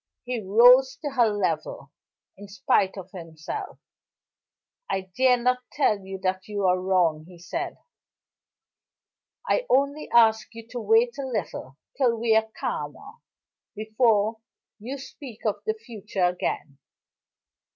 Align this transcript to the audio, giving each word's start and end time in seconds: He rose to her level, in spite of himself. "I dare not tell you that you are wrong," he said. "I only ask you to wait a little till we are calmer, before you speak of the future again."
He 0.25 0.39
rose 0.41 0.97
to 1.05 1.11
her 1.11 1.27
level, 1.29 1.91
in 2.35 2.47
spite 2.47 2.97
of 2.97 3.11
himself. 3.11 3.77
"I 4.89 5.11
dare 5.15 5.37
not 5.37 5.59
tell 5.71 5.99
you 5.99 6.17
that 6.23 6.47
you 6.47 6.65
are 6.65 6.81
wrong," 6.81 7.25
he 7.27 7.37
said. 7.37 7.77
"I 9.47 9.67
only 9.69 10.09
ask 10.09 10.55
you 10.55 10.67
to 10.69 10.79
wait 10.79 11.19
a 11.19 11.27
little 11.27 11.77
till 11.97 12.17
we 12.17 12.35
are 12.35 12.49
calmer, 12.59 13.19
before 13.75 14.37
you 14.79 14.97
speak 14.97 15.45
of 15.45 15.61
the 15.67 15.75
future 15.75 16.25
again." 16.25 16.79